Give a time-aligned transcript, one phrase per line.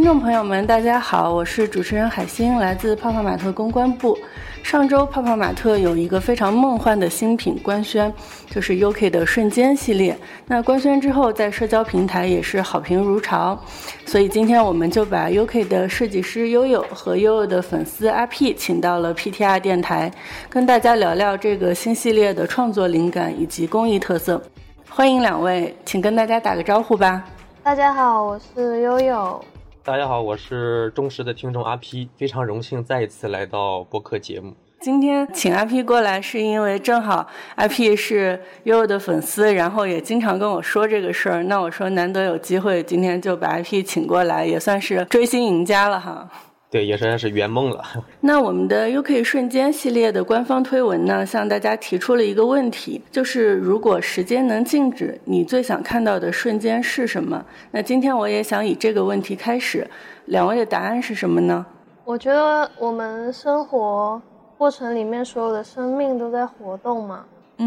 [0.00, 4.16] 听众朋友们，大家好，我是主持人海星，来自泡泡玛特公关部。
[4.62, 8.10] 上周泡泡玛特有一个非常梦幻的新品官宣，
[8.48, 10.16] 就是 UK 的瞬间系列。
[10.46, 13.62] 那官宣之后，在社交平台也是好评如潮。
[14.06, 20.10] 所以今天我们就把 UK 的设计师悠悠和悠悠的粉丝阿 P 请到了 PTR 电台，
[20.48, 24.42] 跟大家聊聊这个新系列的创作灵感以及工艺特色。
[24.88, 27.22] 欢迎两位，请跟大家打个招呼吧。
[27.62, 29.44] 大家好，我是悠悠。
[29.82, 34.52] 大家好，我是忠实的听众阿 P，非常荣幸再一次来到播客节目。
[34.78, 41.42] 今天请阿 P 过来，是因为正好阿 P 是悠悠的粉丝，然后也经常跟我说这个事儿。
[41.44, 46.28] 那我说难得有机会，今天就把阿 P 请过来，也算是追星赢家了哈。
[46.70, 47.82] 对，也算是圆梦了。
[48.22, 57.44] 那我们的 UK 瞬间系列的官方推文呢，向大家提出了一个问题，就是如果时间能静止，你最想看到的瞬间是什么？
[57.72, 59.84] 那今天我也想以这个问题开始，
[60.26, 61.66] 两位的答案是什么呢？
[62.04, 64.22] 我觉得我们生活
[64.56, 67.24] 过程里面所有的生命都在活动嘛，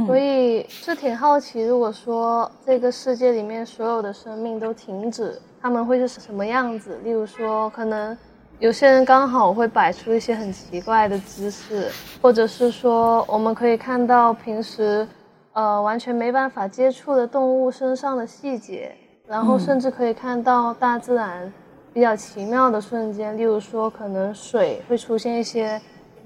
[0.07, 6.97] 所以是挺好奇，如果说这个世界里面所有的生命都停止，他们会是什么样子？
[7.03, 8.17] 例如说，可能。
[8.59, 11.89] 有些人刚好会摆出一些很奇怪的姿势，
[12.21, 15.05] 或者是说，我们可以看到平时，
[15.51, 18.95] 呃，完全没办法接触的动物身上的细节，
[19.27, 21.51] 然后甚至可以看到大自然
[21.93, 25.81] 比较奇妙的瞬间，例如说，可能水会出现一些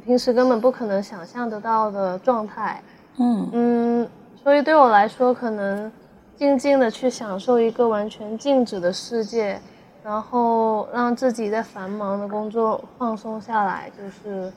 [0.06, 2.82] 平时根本不可能想象得到的状态。
[3.18, 4.10] 嗯嗯，
[4.44, 5.92] 所以对我来说，可能
[6.36, 9.60] 静静的去享受一个完全静止的世界。
[10.08, 14.50] 然后让自己在繁忙的工作放松下来，就是，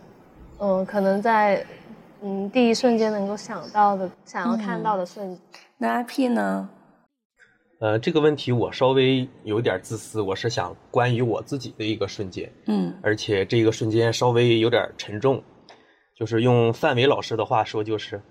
[0.60, 1.66] 嗯，可能在，
[2.22, 5.40] 嗯，第一瞬间能够想到的、想要看到的瞬间。
[5.76, 6.68] 那 IP 呢？
[7.80, 12.48] 呃，这个问题我稍微有点自私，我是想关于我自己的一个瞬间。
[12.66, 12.94] 嗯。
[13.02, 15.42] 而且这个瞬间稍微有点沉重，
[16.16, 18.22] 就是用范伟老师的话说，就是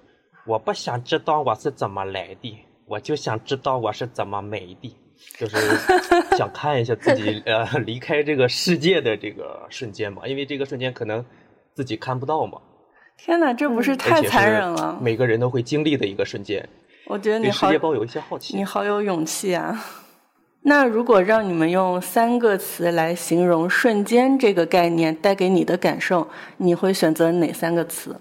[0.47, 4.96] 我不想知道我是怎么来的，我就想知道我是怎么没的。
[5.38, 5.57] 就是
[6.38, 11.24] 想看一下自己呃离开这个世界的这个瞬间嘛，因为这个瞬间可能
[11.74, 12.59] 自己看不到嘛。
[13.18, 14.97] 天哪，这不是太残忍了？
[15.02, 16.68] 每个人都会经历的一个瞬间。
[17.06, 18.56] 我觉得你世界抱有一些好奇。
[18.56, 19.84] 你好有勇气啊！
[20.62, 26.28] 那如果让你们用三个词来形容“瞬间”这个概念带给你的感受，
[26.58, 28.16] 你会选择哪三个词？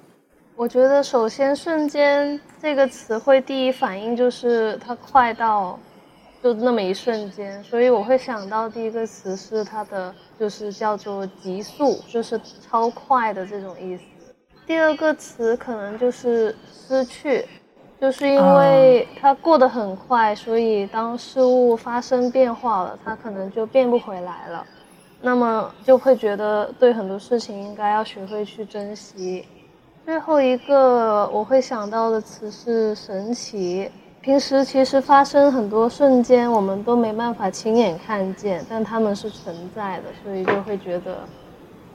[0.57, 5.79] 我觉得首先“瞬间”这个词汇第一反应就是它快到。
[6.41, 14.03] 就那么一瞬间，所以我会想到第一个词是它的，就是叫做急速，就是超快的这种意思。
[14.65, 17.45] 第二个词可能就是失去，
[18.01, 24.65] 就是因为它过得很快，所以当事物发生变化了，它可能就变不回来了。
[25.21, 29.45] 那么就会觉得对很多事情应该要学会去珍惜。
[30.05, 33.91] 最后一个我会想到的词是神奇。
[34.21, 41.19] 平时其实发生很多瞬间，我们都没办法亲眼看见，但他们是存在的，所以就会觉得，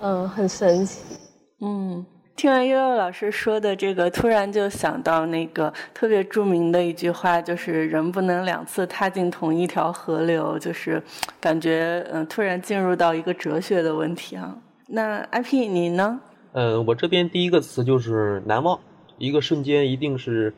[0.02, 1.18] 嗯，很神奇。
[1.60, 2.04] 嗯，
[2.36, 11.04] 听完悠悠老师说的这个，突然就想到那个特别著名的一句话，就是“人不能两次踏进同一条河流”，就是
[11.40, 14.56] 感觉嗯，突然进入到一个哲学的问题啊。
[14.88, 16.20] 那 IP 你呢？
[16.54, 18.80] 呃，我这边第一个词就是难忘，
[19.18, 20.54] 一个瞬间一定是。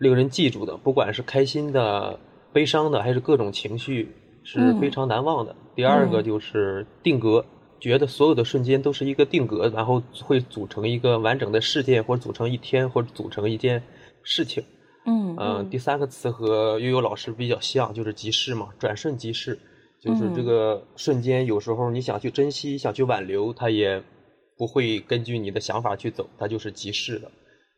[0.00, 2.18] 令人记住的，不管是开心的、
[2.54, 4.08] 悲伤的，还是各种情绪，
[4.42, 5.54] 是非常难忘的。
[5.76, 7.44] 第二个就是定格，
[7.78, 13.82] 觉得所有的瞬间都是一个定格，然后会组成一个完整的事件，或者组成一天，或者组成一件
[14.22, 14.64] 事情。
[15.04, 15.68] 嗯嗯。
[15.68, 19.58] 第三个词和悠悠老师比较像，就是即逝嘛，转瞬即逝，
[20.02, 24.02] 就是这个瞬间，有时候你想去珍惜、想去挽留，它也
[24.56, 27.30] 不会根据你的想法去走，它就是即逝的，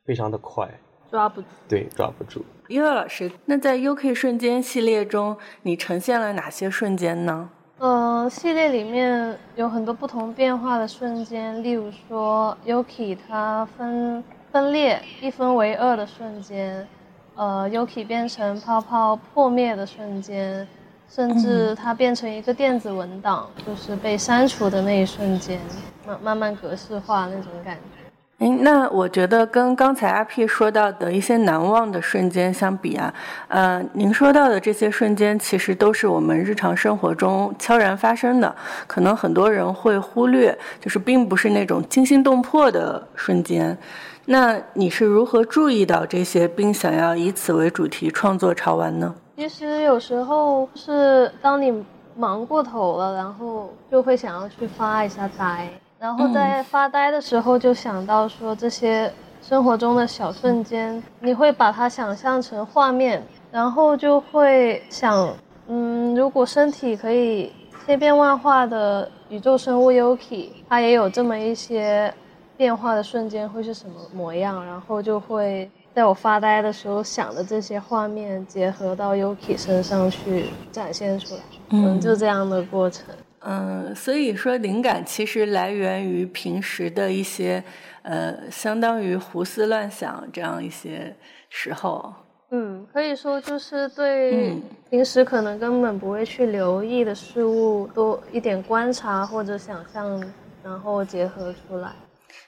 [0.07, 0.81] 非常的快。
[1.13, 2.43] 抓不住，对，抓不住。
[2.69, 7.51] 悠悠老师，那在 UK 瞬间系列中，你呈现了哪些瞬间呢？
[7.79, 16.89] 呃，系列里面有很多不同变化的瞬间，例如说 Yuki 它分分裂一分为二的瞬间，
[17.35, 20.67] 呃，Yuki 变成泡泡破灭的瞬间，
[21.11, 25.61] 甚至它变成一个电子文档，就是被删除的那一瞬间，
[26.07, 28.02] 慢慢慢格式化那种感觉。
[28.43, 33.15] 哎，那我觉得跟刚才阿 P 说到的一些难忘的瞬间相比啊，
[33.47, 38.53] 呃，您说到的这些瞬间其实都是我们日常生活中悄然发生的，
[38.89, 43.79] 可能很多人会忽略，就是并不是那种惊心动魄的瞬间。
[44.25, 49.15] 那你是如何注意到这些，并想要以此为主题创作潮玩呢？
[49.37, 51.73] 其实有时候是当你
[52.17, 55.69] 忙过头了，然后就会想要去发一下呆，
[56.03, 59.09] 然后在发呆的时候就想到说这些
[59.41, 63.23] 生活中的小瞬间，你会把它想象成画面，
[63.53, 65.33] 然后就会想，
[65.69, 67.53] 嗯，如果身体可以
[67.87, 72.13] 千变万化的宇宙生物 Yuki，它也有这么一些
[72.57, 74.67] 变化的瞬间，会是什么模样？
[74.67, 75.71] 然后就会。
[75.95, 83.05] 在我发呆的时候想的这些画面，结合到 Yuki 身上去展现出来，嗯，就这样的过程。
[83.45, 87.63] 嗯，所以说灵感其实来源于平时的一些，
[88.03, 91.15] 呃，相当于胡思乱想这样一些
[91.49, 92.15] 时候。
[92.51, 94.55] 嗯，可以说就是对
[94.91, 100.23] 平时可能根本不会去留意的事物多一点观察或者想象，
[100.63, 101.93] 然后结合出来。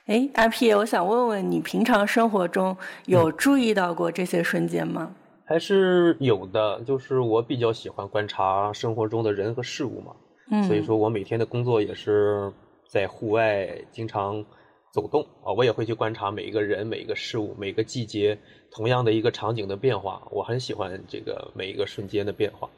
[0.06, 2.76] 哎，阿 P，我想问问你，平常生活中
[3.06, 5.10] 有注意到过这些瞬间吗？
[5.46, 10.12] 还是有的，就是我比较喜欢观察生活中的人和事物嘛。
[10.50, 12.52] 嗯，所以说我每天的工作也是
[12.86, 14.44] 在户外经常
[14.92, 18.38] 走动啊，我也会去观察每一个人、每一个事物、每个季节
[18.70, 20.22] 同样的一个场景的变化。
[20.30, 22.68] 我很喜欢这个每一个瞬间的变化。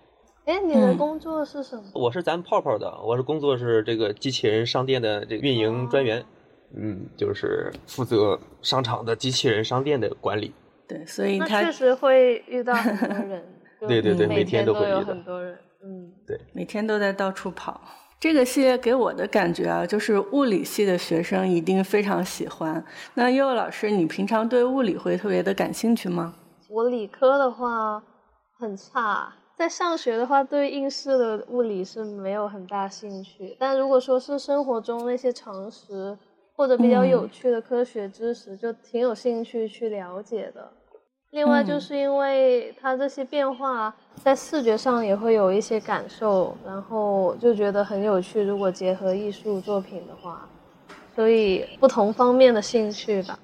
[0.45, 1.83] 哎，你的工作是什么？
[1.95, 6.25] 我是咱泡泡的，我是工作是这个机器人商店的这个运营专员。
[6.75, 10.53] 嗯，就是负责商场的机器人商店的管理。
[10.89, 13.45] 对，所以他确实会遇到很多人。
[13.87, 15.57] 对对对，每天都会有很多人。
[15.87, 17.81] 嗯，对，每天都在到处跑。
[18.19, 22.85] 这个系列给我的感觉啊，就是物理系的学生一定非常喜欢。
[23.15, 26.35] 那悠悠老师，你平常对物理会特别的感兴趣吗？
[26.69, 28.03] 我理科的话
[28.59, 33.56] 很差，在上学的话，对应试的物理是没有很大兴趣。
[33.61, 36.19] 但如果说是生活中那些常识。
[36.59, 40.73] 或者比较有趣的科学知识，就挺有兴趣去了解的。
[41.32, 48.43] 另外，就是因为它这些变化在视觉上也会有一些感受，然后就觉得很有趣。
[48.43, 50.49] 如果结合艺术作品的话，
[51.15, 53.39] 所以不同方面的兴趣吧。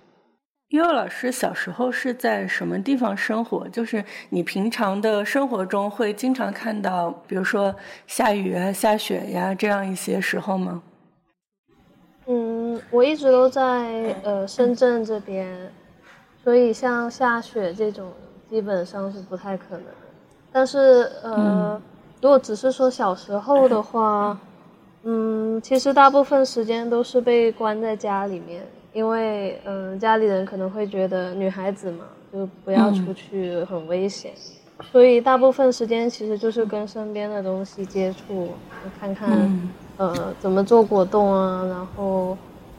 [0.69, 3.69] 悠悠老师小时候是在什么地方生活？
[3.69, 7.75] 就是你平常的生活中会经常看到，比如说
[8.07, 10.83] 下雨啊、下雪呀这样一些时候吗？
[12.27, 15.71] 嗯，我一直都在呃深圳这边，
[16.43, 18.11] 所以像下雪这种
[18.49, 19.85] 基本上是不太可能。
[20.53, 21.81] 但是呃，
[22.21, 24.37] 如果只是说小时候的话，
[25.05, 28.63] 嗯，其实大部分时间都是被关在家里面，
[28.93, 34.33] 因为嗯家里人可能会觉得女孩子嘛，就不要出去很危险，
[34.93, 38.51] 所以大部分时间其实就是跟身边的东西接触，
[39.01, 39.29] 看看。
[39.99, 41.65] 呃，怎么做果冻啊？
[41.69, 42.37] 然后，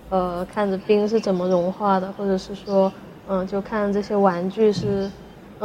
[0.09, 2.91] 呃，看着冰是怎么融化的，或者是说，
[3.29, 5.09] 嗯，就看这些玩具是，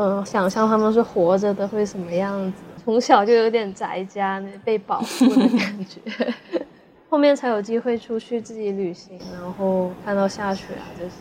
[0.00, 2.62] 嗯，想象他们是活着的会什么样子。
[2.84, 6.00] 从小就有点宅家，那被保护的感觉。
[7.10, 11.14] 后面才有机会出去自己旅行，然后看到下雪啊这些。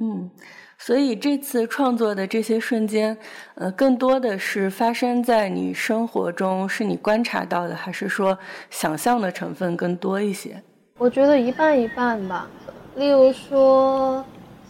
[0.00, 0.30] 嗯。
[0.78, 3.14] 所以这次创作的这些瞬间，
[3.56, 8.38] 呃，更多的是发生在你生活中，是你观察到的，还是说
[8.70, 10.62] 想象的成分更多一些？
[10.96, 12.48] 我觉得一半一半吧。
[12.96, 14.24] 例如说，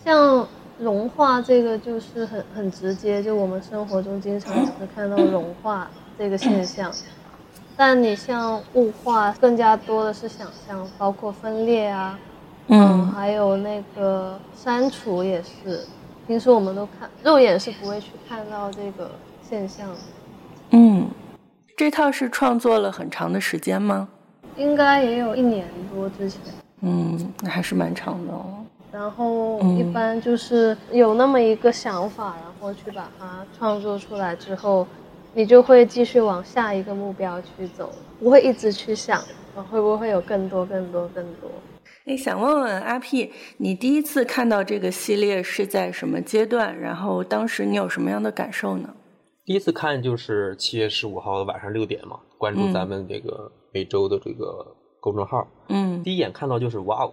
[0.05, 0.45] 像
[0.81, 6.91] 融化这个，就是很很直接，就我们生活中经常会看到融化这个现象。
[7.77, 12.19] 但你像雾化，更加多的是想象，包括分裂啊，
[12.69, 15.81] 嗯，还有那个删除也是。
[16.27, 19.11] 平时我们都看肉眼是不会去看到这个
[19.43, 19.97] 现象的。
[20.71, 21.09] 嗯，
[21.77, 24.09] 这套是创作了很长的时间吗？
[24.57, 26.41] 应该也有一年多之前。
[26.83, 28.60] 嗯，那还是蛮长的哦。
[28.93, 34.87] 然后一般就是有那么一个想法，然后去把它创作出来之后，
[35.33, 39.23] 你就会继续往下一个目标去走，不会一直去想
[39.71, 41.51] 会不会有更多、更多、更多。
[42.07, 46.77] 哎，想问问阿 P，你第一次看到这个系列是在什么阶段？
[46.81, 48.89] 然后当时你有什么样的感受呢？
[49.45, 54.67] 第一次看就是七月十五号的晚上六点嘛，关注咱们这个每周的这个
[55.01, 55.47] 公众号。
[55.69, 57.13] 嗯，第一眼看到就是哇哦，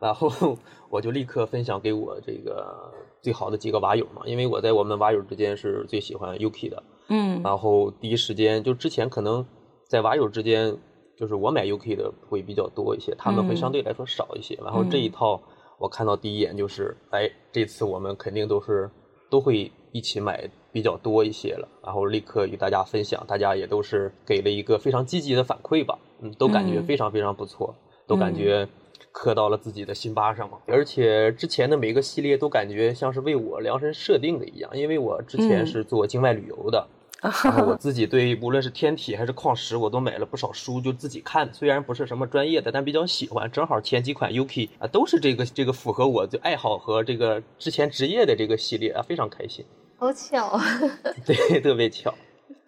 [0.00, 0.56] 然后
[0.90, 6.82] 我就立刻分享给我这个最好的几个瓦友嘛，因为我在我们瓦友之间是最喜欢 Yuki 的。
[7.08, 9.44] 嗯，然后第一时间就之前可能
[9.88, 10.76] 在瓦友之间。
[11.18, 14.56] 就是我买 UK 的会比较多一些，他们会相对来说少一些。
[14.62, 15.42] 然后这一套
[15.76, 18.88] 我看到第一眼就是，哎，这次我们肯定都是
[19.28, 21.68] 都会一起买比较多一些了。
[21.82, 27.74] 然后立刻与大家分享，大家也都是给了一个非常积极的反馈吧，嗯，都感觉非常非常不错，
[28.06, 28.68] 都感觉
[29.12, 30.58] 磕到了自己的心巴上嘛。
[30.66, 36.86] 而且之前的每个系列都感觉像是为我量身设定的一样，因为我之前是做境外旅游的。
[37.20, 41.52] 然后我自己对无论是天体还是矿石，我都买了不少书，就自己看。
[41.52, 43.50] 虽然不是什么专业的，但比较喜欢。
[43.50, 49.64] 正好前几款 Yuki 啊，都是这个这个符合我的爱好和这个之前职业的这个系列啊，非常开心。
[49.96, 50.60] 好巧，
[51.26, 52.14] 对，特别巧。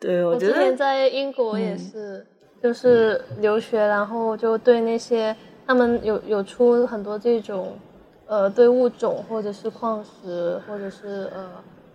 [0.00, 2.26] 对，我之前在英国也是，
[2.61, 5.37] 就是留学，然后就对那些
[5.70, 7.78] 他们有有出很多这种，
[8.26, 11.48] 呃，对物种或者是矿石或者是呃。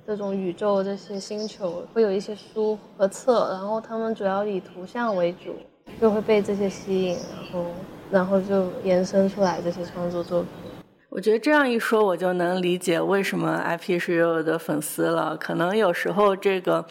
[0.08, 5.56] 这种宇宙这些星球会有一些书和册，然后他们主要以图像为主，
[6.00, 7.66] 就会被这些吸引，然后
[8.12, 10.50] 然后就延伸出来这些创作作品。
[11.10, 15.36] 我觉得这样一说，我就能理解为什么 IP 是悠悠的粉丝了。
[15.36, 16.86] 可能有时候这个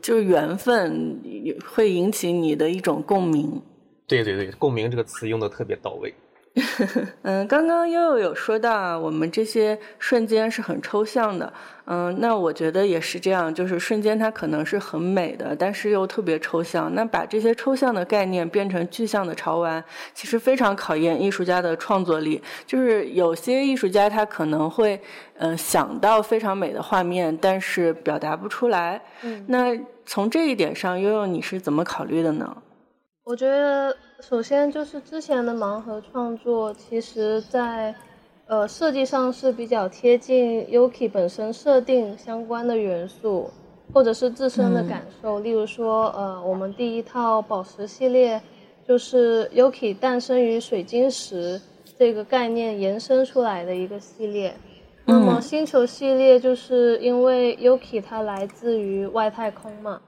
[0.00, 1.20] 就是缘分
[1.66, 3.60] 会引起你的一种共鸣。
[4.10, 6.12] 对对对，共鸣这个词用的特别到位。
[7.22, 11.50] 嗯，刚刚悠悠有说到啊，我们这些瞬间是很抽象的。
[11.84, 16.92] 嗯，那我觉得也是这样，就是瞬间它可能是很美的，但是又特别抽象。
[16.92, 22.42] 那把这些抽象的概念变成具象的潮玩，其实非常考验艺术家的创作力。
[22.66, 25.00] 就是有些艺术家他可能会，
[25.38, 29.00] 嗯，想到非常美的画面，但是表达不出来。
[29.22, 32.56] 嗯，那从这一点上，悠悠你是怎么考虑的呢？
[33.24, 33.96] 我觉得。
[34.20, 37.94] 首先就是之前的盲盒创作，其实在，
[38.46, 43.50] 呃设计上是比较贴近 Yuki 本身设定相关的元素，
[43.94, 45.40] 或者是自身的感受。
[45.40, 48.38] 例如说，呃，我们第一套宝石系列，
[48.86, 51.58] 就是 Yuki 诞生于水晶石
[51.98, 54.54] 这个概念延伸出来的一个系列。
[55.06, 59.98] 那么星球系列，就是因为 Yuki 它来自于外太空嘛。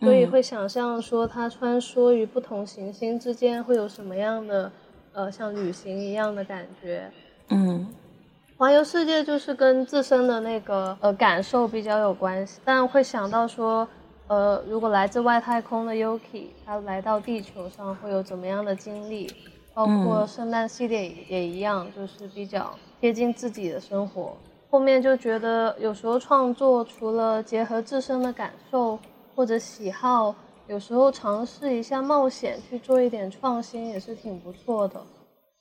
[0.00, 4.70] 所以会想象说，它穿梭于不同行星之间会有什么样的，
[5.12, 7.10] 呃，像旅行一样的感觉。
[7.48, 7.86] 嗯，
[8.58, 13.88] 环游世界就是跟自身的那个呃感受比较有关系，但会想到说，
[14.28, 19.32] 呃，如果来自外太空的 Yuki，他来到地球上会有怎么样的经历？
[19.72, 24.36] 包括圣诞系列也一样，就是比较贴近自己的生活。
[24.68, 28.98] 后面就觉得有时候创作除了结合自身的感受。
[29.36, 30.34] 或者喜好，
[30.66, 35.00] 有时候尝试一下冒险去做一点创新也是挺不错的。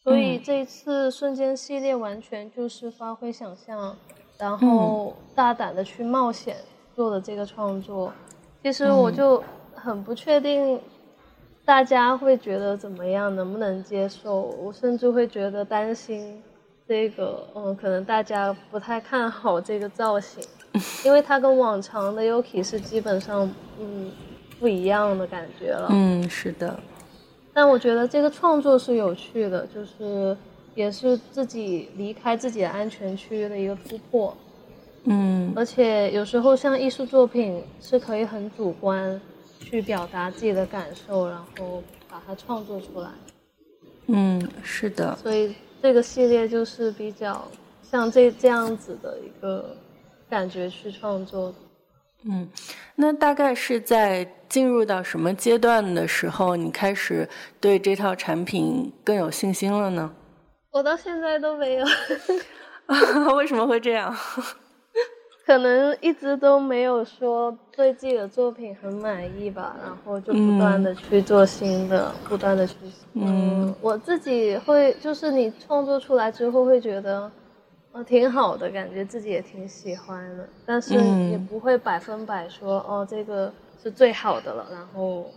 [0.01, 3.95] 所以这次瞬间系列完全就是发挥想象，
[4.37, 6.55] 然后大胆的去冒险
[6.95, 8.13] 做的这个创作。
[8.63, 9.43] 其实我就
[9.75, 10.79] 很不确定
[11.65, 14.41] 大家会觉得怎么样，能不能接受。
[14.41, 16.41] 我甚至会觉得担心
[16.87, 20.41] 这个，嗯，可能大家不太看好这个造型。
[21.03, 24.11] 因为它跟往常的 Yuki 是基本上嗯
[24.59, 25.87] 不一样的感觉了。
[25.91, 26.79] 嗯，是的。
[27.53, 30.35] 但我觉得这个创作是有趣的，就是
[30.73, 34.35] 也是自己离开自己的安全区的一个突破。
[35.05, 35.53] 嗯。
[35.55, 39.19] 而且有时候像艺术作品是可以很主观
[39.59, 43.09] 去表达自己的感受，然后把它创作出来。
[44.07, 45.15] 嗯，是的。
[45.15, 47.47] 所以这个系列就是比较
[47.81, 49.75] 像这这样子的一个。
[50.35, 51.55] 感觉去创作，
[52.25, 52.45] 嗯，
[52.97, 57.25] 那大概是在进入到什么阶段的时候，你开始
[57.61, 60.11] 对这套产品更有信心了呢？
[60.71, 61.85] 我到现在都没有，
[63.37, 64.13] 为什么会这样？
[65.47, 72.75] 可能一直都没有说对自己的作品很满意吧，然后就不断的去做新的，不断的去，
[73.13, 77.31] 嗯，我自己会就是你创作出来之后会觉得。
[77.95, 80.95] 哦，挺好的，感觉自己也挺喜欢的，但是
[81.31, 83.49] 也不会百分百说哦，这个
[83.81, 85.31] 是最好的了，然后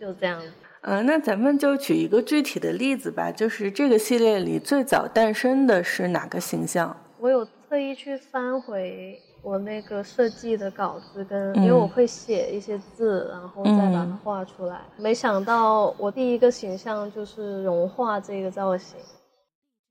[0.00, 0.40] 就这样。
[0.80, 6.96] 嗯，那咱们就举一个具体的例子吧，就是这个系列里最早诞生的是哪个形象？
[7.18, 14.80] 我有特意去翻回我那个设计的稿子，跟因为我会写一些字，然后再把它画出来。
[14.96, 18.98] 没想到我第一个形象就是融化这个造型。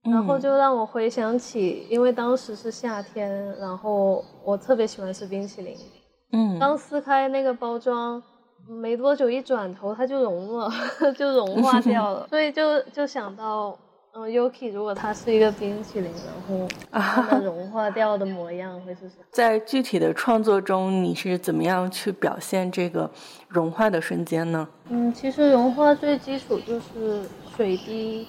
[0.03, 3.29] 然后就让我回想起，因为当时是夏天，
[3.59, 5.75] 然后我特别喜欢吃冰淇淋。
[6.31, 8.21] 嗯，刚撕开那个包装，
[8.67, 10.71] 没多久一转头它就融了，
[11.15, 12.25] 就融化掉了。
[12.31, 13.77] 所以就就想到，
[14.15, 16.67] 嗯，Yuki 如果它是一个冰淇淋，然后
[17.29, 19.25] 它融化掉的模样会是什么？
[19.31, 23.07] 在具体的创作中，你是怎么样去表现这个
[23.47, 24.67] 融化的瞬间呢？
[24.89, 27.23] 嗯，其实融化最基础就是
[27.55, 28.25] 水滴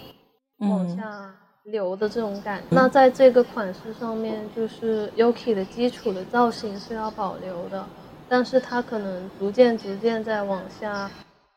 [0.59, 1.35] 往下。
[1.65, 7.85] 流的这种感，那在这个款式上面，就是 Yuki 的基础的造型是要保留的，
[8.29, 11.09] 但是它可能逐渐逐渐在往下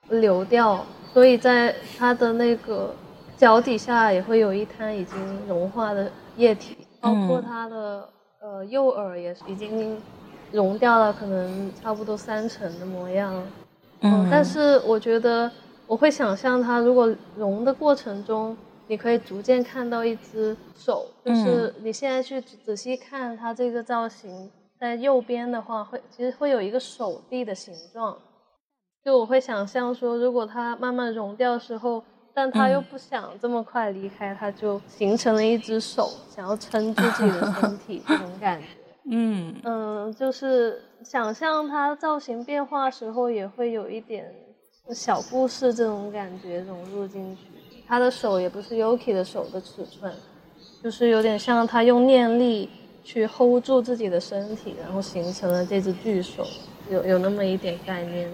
[0.10, 2.94] 流掉，所以在它的那个
[3.36, 8.08] 脚底下也会有一滩已经融化的液体，包括它的
[8.40, 10.00] 呃右耳也是已经
[10.52, 13.34] 融掉了，可能差不多三成的模样。
[14.02, 15.50] 嗯，但是我觉得
[15.88, 18.56] 我会想象它如果融的过程中，
[18.88, 28.18] 你可以逐渐看到一只手，就是你现在去仔细看它这个造型，在右边的话会其实会有一个手臂的形状。
[29.04, 38.68] 就我会想象说，如果它慢慢融掉的时候，但它又不想这么快离开，它就形成了一只手，想要撑住自己的身体 这种感觉。
[39.08, 44.34] 嗯嗯，就是想象它造型变化时候，也会有一点
[44.90, 47.55] 小故事这种感觉融入进去。
[47.88, 50.12] 他的手也不是 Yuki 的手的尺寸，
[50.84, 52.70] 就是有点像他用念力
[53.04, 56.46] 去 hold 住自己的身体，然后形成了这只巨手，
[56.90, 58.30] 有有那么一点概念。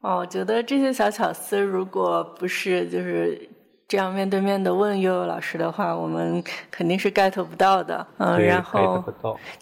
[0.00, 3.48] 哦，我觉得这些小巧思，如果不是就是
[3.88, 8.06] 这样面对面的问悠悠老师的话，我们肯定是 get 不到的。
[8.18, 9.02] 嗯，然后，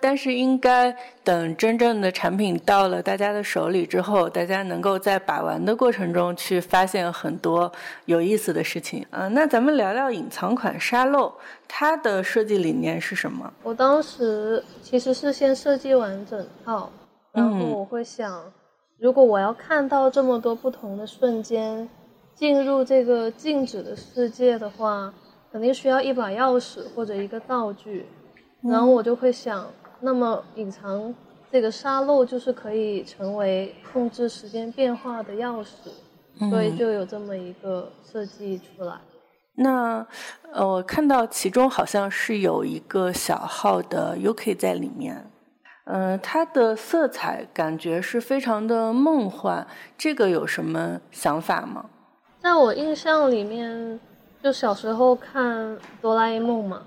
[0.00, 0.92] 但是应该
[1.23, 7.71] 等真正的产品到了大家的手里之后，大家能够在把玩的过程中去发现很多
[8.06, 9.06] 有意思的事情。
[9.11, 11.33] 嗯，那咱们聊聊隐藏款沙漏，
[11.68, 13.49] 它的设计理念是什么？
[13.62, 16.90] 我当时其实是先设计完整套，
[17.30, 18.42] 然后我会想。
[18.99, 21.88] 如果我要看到这么多不同的瞬间，
[22.37, 25.12] 进入这个静止的世界的话，
[25.50, 28.07] 肯定需要一把钥匙或者一个道具。
[28.62, 29.66] 然后我就会想，
[30.00, 31.14] 那么隐藏
[31.50, 38.95] 这个沙漏就是可以成为控制时间变化的钥匙，所以就有这么一个设计出来。
[39.55, 40.07] 那
[40.52, 45.31] 呃，我看到其中好像是有一个小号的 UK 在里面。
[45.85, 49.64] 嗯，它的色彩感觉是非常的梦幻，
[49.97, 51.87] 这个有什么想法吗？
[52.47, 53.99] 在我印象里面，
[54.41, 56.81] 就小时候看哆啦 A 梦嘛，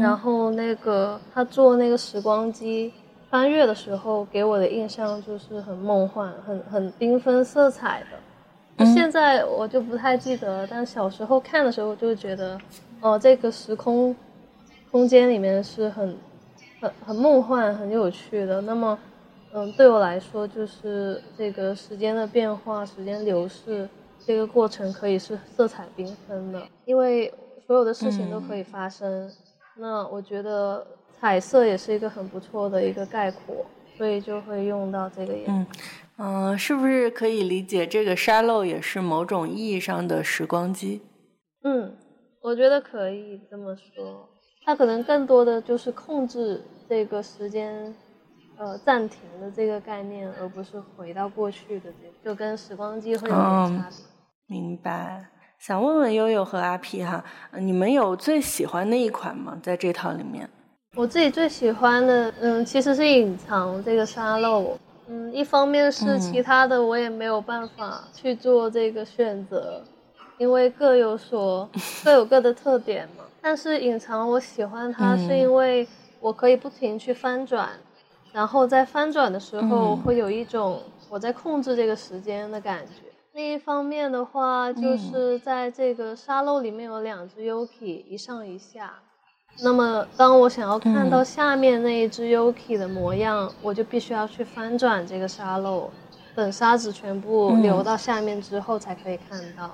[0.00, 2.92] 然后那个他做那个时光机
[3.28, 8.84] 翻越的时候，给我的印象就是很梦幻、很很缤纷色彩的。
[8.86, 12.56] 现在我就不太记得，但小时候看的时候就觉得，
[13.00, 14.14] 哦，这个时空
[14.92, 16.16] 空间里面是很。
[16.80, 18.60] 很很梦幻，很有趣的。
[18.60, 18.98] 那么，
[19.52, 23.86] 嗯，对我来说，就是这个时间的变化、时间流逝
[24.26, 27.32] 这个过程可以是色彩缤纷的，因为
[27.66, 29.30] 所有的事情都可以发生。
[29.76, 30.86] 那我觉得
[31.18, 33.64] 彩色也是一个很不错的一个概括，
[33.96, 35.70] 所以就会用到这个颜色。
[36.18, 41.00] 嗯，是不是可以理解这个沙漏也是某种意义上的时光机？
[41.64, 41.96] 嗯，
[42.42, 44.28] 我觉得可以这么说。
[44.62, 47.94] 它可能更多的就是控制这个时间，
[48.60, 53.98] 呃，暂停的这个概念，而不是回到过去的这，就跟时光机会有点差别。
[54.48, 55.24] 明白。
[55.58, 57.24] 想问问悠悠和阿 P 哈，
[57.58, 59.58] 你们有最喜欢的一款吗？
[59.62, 60.46] 在这套里面，
[60.94, 64.76] 我自己最喜欢的，嗯，其实是隐藏这个沙漏。
[65.08, 69.82] 嗯，一方面是其他的我也没有办法去做这个选择，
[70.36, 71.66] 因为各有所
[72.04, 73.24] 各有各的特点嘛。
[73.40, 75.88] 但是隐藏，我喜欢它，是因为
[76.20, 77.70] 我可以不停去翻转，
[78.32, 83.02] 然后在翻转的时候会有一种我在控制这个时间的感觉。
[83.32, 88.94] 另一方面的话，就是在这个沙漏里面有两只 Yuki 一上一下，
[89.62, 95.90] 那么当我想要看到下面那一只 Yuki 的模样，我就必须要去翻转这个沙漏，
[96.34, 99.72] 等沙子全部流到下面之后才可以看到。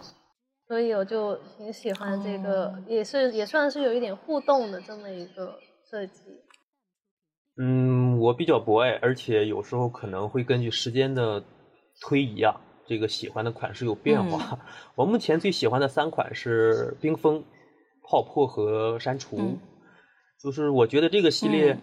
[0.68, 6.42] 所以我就挺喜欢这个，也是也算是有一点互动的这么一个设计。
[7.58, 11.42] 嗯，我比较博爱，而且有时候可能会根据时间的
[12.00, 14.58] 推移啊，这个喜欢的款式有变化。
[14.94, 17.42] 我目前最喜欢的三款是冰封、
[18.02, 19.58] 泡沫和删除，
[20.42, 21.78] 就是我觉得这个系列，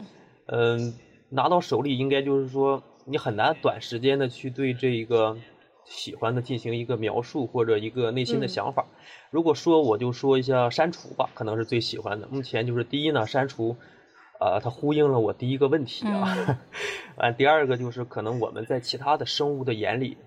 [0.48, 0.94] 嗯，
[1.30, 5.38] 拿到手里应该就是说你很难短时间的去对这一个。
[5.86, 8.86] 喜欢的进行一个描述或者一个内心的想法。
[9.32, 12.28] 如果说我就说一下删除吧，可能是最喜欢的。
[12.32, 13.76] 目前就是第一呢，删除，
[14.40, 16.58] 呃，它呼应了我第一个问题啊。
[17.18, 20.18] 啊， 第二个就是可能我们在其他的生物的眼里，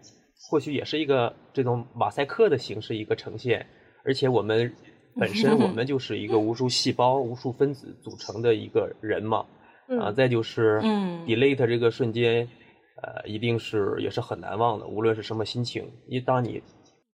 [0.51, 3.67] 或许也是一个这种马赛克的形式一个呈现。
[4.05, 4.73] 而且我们
[5.19, 9.45] 本身我们就是一个无数细胞、无数分子组成的一个人嘛。
[10.01, 10.81] 啊，再就是
[11.27, 12.49] delete 这个瞬间。
[13.03, 15.87] 呃，一定是也是很难忘的，无论是什么心情。
[16.09, 16.63] 一当你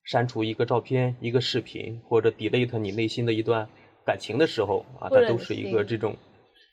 [0.04, 3.66] 删除一个照片、一个视频，或者 delete 你内心的一段
[4.06, 6.14] 感情的时候，啊，它都是一个这种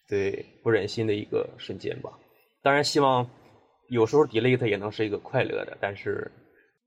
[0.09, 2.11] 对不忍心的一个瞬间吧。
[2.63, 3.29] 当然，希望
[3.89, 6.31] 有时候 delete 也能是一个快乐的，但是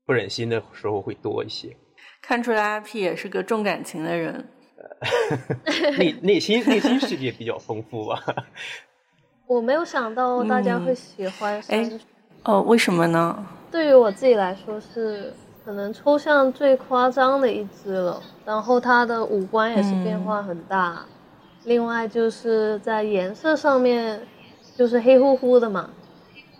[0.04, 1.74] 不忍心的时候会多一些。
[2.22, 4.48] 看出来阿 P 也是个重感情的人，
[5.98, 8.22] 内内心内心世界比较丰富吧。
[9.48, 11.98] 我没有想到大家会喜欢删除。
[12.44, 13.46] 哦，为什么呢？
[13.70, 15.32] 对于我自己来说是
[15.64, 21.04] 可能抽象最夸张的一只了，然后它的五官也是变化很大。
[21.64, 24.20] 另外就是在颜色上面，
[24.76, 25.90] 就是黑乎乎的嘛。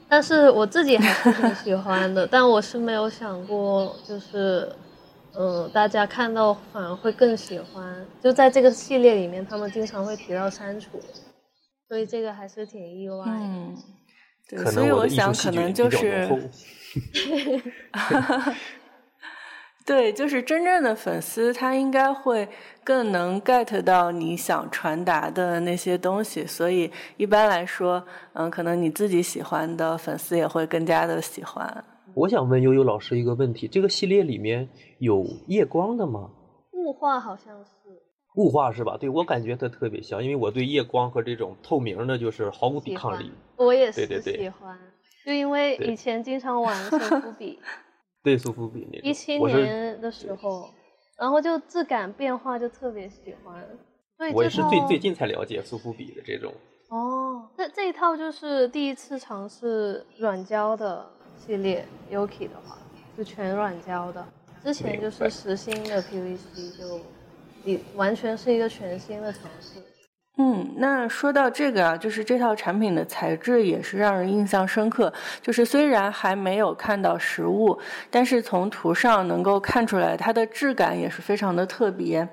[0.08, 4.70] 但是我自己还是挺喜欢的， 但我是没有想过，就是，
[5.38, 8.04] 嗯，大家看到反而会更喜欢。
[8.20, 11.00] 就在这个系列里面，他们经常会提到删除，
[11.88, 13.24] 所以这个还是挺意外。
[13.26, 13.76] 嗯，
[14.48, 16.28] 对，所以我想可能就是。
[19.90, 22.48] 对，就是真正的粉丝，他应该会
[22.84, 28.00] 更能 get 到你想传达的那些东西，所以一般来说，
[28.34, 31.84] 嗯，可能你自己喜欢的粉丝也会更加的喜欢。
[32.14, 34.68] 我想问悠悠老师一个问题：这个系列里面
[35.00, 36.30] 有夜光的吗？
[36.72, 37.70] 雾化好像是。
[38.36, 38.96] 雾化是吧？
[38.96, 43.32] 对我感觉它特别像，因为我对夜光和这种透明的，就是毫无抵抗力。
[43.56, 44.78] 我也是喜欢，
[45.26, 47.58] 就因为以前经常玩手伏笔。
[48.22, 50.68] 对苏富比那一七年的时候，
[51.18, 53.66] 然后就质感变化就特别喜欢。
[54.34, 56.52] 我也是最最近才了解苏富比的这种。
[56.90, 62.76] 哦，这这一套就是第一次尝试软胶的系列，Yuki 的话
[63.16, 64.26] 就全软胶的，
[64.62, 67.00] 之前就是实心的 PVC，就
[67.64, 69.80] 你完全是一个全新的尝试。
[70.42, 75.12] 嗯，那说到这个啊，就是这套产品的材质也是让人印象深刻。
[75.42, 82.26] 就是虽然还没有看到实物，但是从图上能够看出来，它的质感也是非常的特别。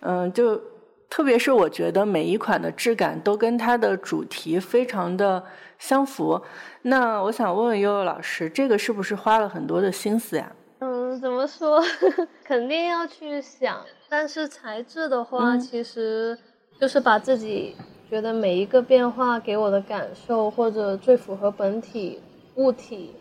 [0.00, 0.60] 嗯，就
[1.08, 5.42] 特别是我觉得每一款的质感都跟它的主题非常的
[5.78, 6.38] 相符。
[6.82, 10.52] 那我想问问悠悠老师，这个是不是花了很多的心思呀？
[10.80, 11.82] 嗯，怎么说？
[12.44, 16.38] 肯定要去想，但是材质的话，其实。
[16.80, 17.74] 就是把自己
[18.10, 22.20] 觉得每一个变化给我的感受，或者最符合本体
[22.56, 23.14] 物体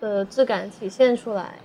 [0.00, 1.58] 的质感体现出来。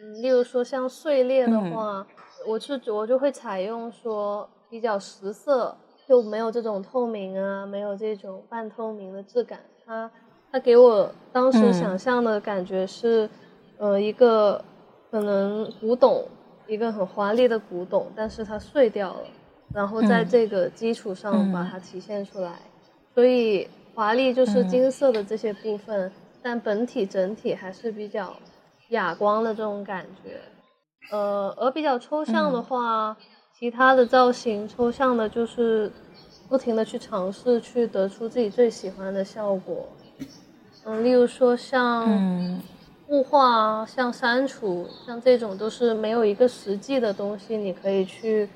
[0.00, 2.06] 嗯，例如说像碎裂的话，
[2.46, 5.76] 我是我就会采用说比较实色，
[6.08, 9.60] 就没有这种透明啊，没有这种半透明的质感。
[9.86, 10.10] 它
[10.50, 13.28] 它给我当时想象的感觉是，
[13.78, 14.62] 呃，一个
[15.10, 16.24] 可能古董，
[16.66, 19.22] 一个很华丽的古董，但是它碎掉了。
[19.74, 22.60] 然后在这个基础上把它体现出来，
[23.14, 28.36] 所以华丽就是金色的这些部分，但本体整体还是比较
[28.90, 30.40] 哑光的这种感觉。
[31.10, 33.16] 呃，而比较抽象的话，
[33.58, 35.90] 其他的造型抽象的就是
[36.48, 39.88] 不停的去尝试，去得出自己最喜欢的效果。
[40.84, 42.60] 嗯，例如说像
[43.08, 48.48] 雾化、像删除、像这种都是没有一个实际的东西，你可以去。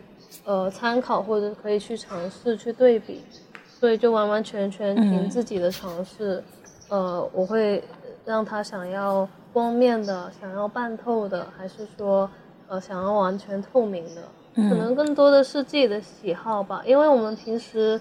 [0.45, 3.23] 呃，参考或者可以去尝试去对比，
[3.67, 6.43] 所以就完完全全凭自己的尝试。
[6.89, 7.83] 呃，我会
[8.25, 12.31] 让他想要光面的，想要半透的，还是说
[12.69, 14.23] 呃想要完全透明的？
[14.55, 16.83] 可能更多的是自己的喜好吧。
[16.87, 18.01] 因为我们平时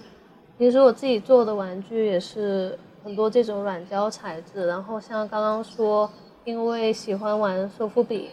[0.56, 6.08] 平时我自己做的玩具也是很多这种软胶材质，然后像刚刚说，
[6.44, 8.30] 因为喜欢玩手扶笔。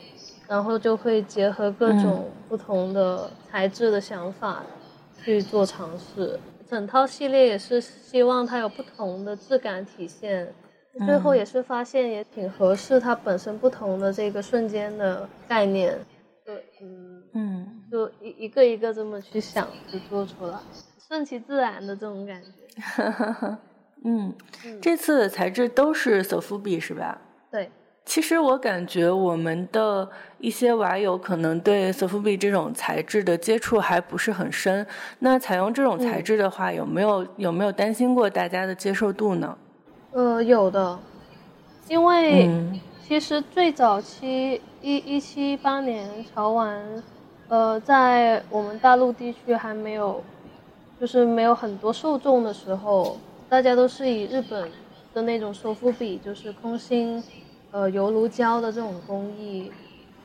[0.47, 4.63] 然后就会结合各种不同的材质的想法
[5.23, 10.53] 去做尝试，整套系列也是希望它有不同的质感体现，
[11.06, 15.97] 最后也是发现也挺合适它本身不同的这个瞬间的概念，
[16.45, 20.60] 对，嗯嗯，就一一个一个这么去想就做出来，
[21.08, 23.58] 顺其自然的这种感觉。
[24.06, 24.34] 嗯，
[24.82, 27.21] 这次的材质都是手扶笔是吧？
[27.49, 27.71] 对。
[28.06, 34.86] 其实我感觉我们的一些瓦友可能对索夫比这种材质的接触还不是很深。
[35.20, 39.58] 那采用这种材质的话，有没有有没有担心过大家的接受度呢？
[40.12, 41.00] 呃，有的，
[41.88, 42.50] 因为
[43.08, 46.78] 其实最早期一一七一八年潮玩，
[47.48, 50.22] 呃，在我们大陆地区还没有，
[51.00, 54.70] 就是没有很多受众的时候，大家都是以日本
[55.13, 57.24] 的那种手扶笔，就是空心。
[57.73, 59.71] 呃，油炉胶的这种工艺，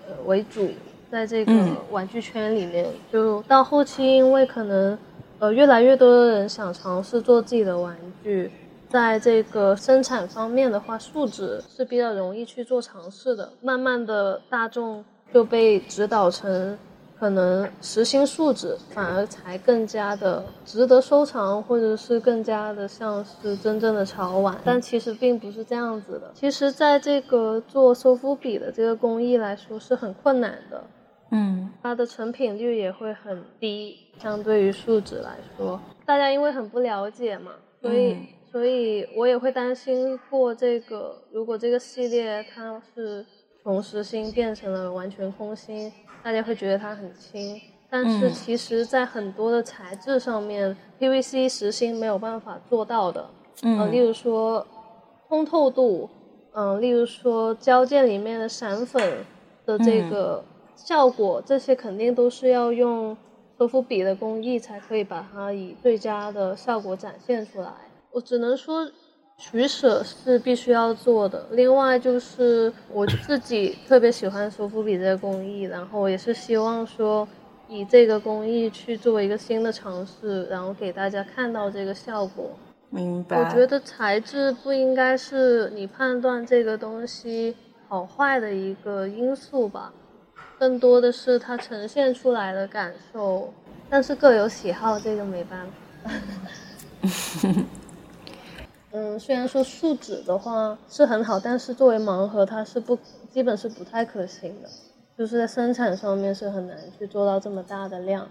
[0.06, 0.68] 呃为主，
[1.11, 1.52] 在这个
[1.90, 4.98] 玩具圈里面，就到后期，因为可能，
[5.38, 8.50] 呃，越来越多的人想尝试做自己的玩具，
[8.90, 16.76] 在这个生产方面的话，树脂是比较容易去做尝试的，慢慢的大众就被指导成。
[17.18, 26.31] 可能实心树脂反而才更加的值得收藏，或者是更加的像是真正的潮玩，但其实并不是这样子的。
[26.35, 30.85] 其实，在这个做收腹笔的这个工艺来说是很困难的，
[31.33, 38.16] 嗯，它的成品率也会很低，相对于树脂来说，大家因为很不了解嘛，所以。
[38.50, 43.24] 所所以我也会担心过这个，如果这个系列它是
[43.62, 47.61] 从实心变成了完全空心，大家会觉得它很轻。
[47.90, 53.31] 但是其实，在很多的材质上面，PVC 实心没有办法做到的。
[53.62, 54.66] 嗯，例如说
[55.26, 56.09] 通透度，
[56.52, 59.24] 嗯，例如说胶件里面的闪粉
[59.64, 60.44] 的这个
[60.76, 63.16] 效果，这些肯定都是要用
[63.59, 67.72] 修复笔的工艺才可以把它以最佳的效果展现出来。
[68.11, 68.87] 我只能说，
[69.38, 71.46] 取舍是必须要做的。
[71.53, 77.27] 另外就是我自己特别喜欢修复笔这个工艺，然后也是希望说。
[77.70, 82.51] 以这个工艺去做一个新的尝试，然后给大家看到这个效果。
[82.88, 83.38] 明白。
[83.38, 87.55] 我觉得材质不应该是你判断这个东西
[87.87, 89.92] 好坏的一个因素吧，
[90.59, 93.53] 更多的是它呈现出来的感受。
[93.90, 95.66] 但是各有喜好，这个没办
[96.03, 96.11] 法。
[98.90, 102.98] 嗯，虽然说树脂的话是很好，但是作为盲盒，它是不
[103.31, 104.68] 基本是不太可行的。
[105.16, 108.29] 就是在生产上面是很难去做到这么大的量，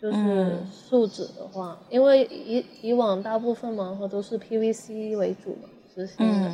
[0.00, 6.52] 就是树脂的话，因为以以往大部分盲盒都是 PVC 为主嘛，实心的。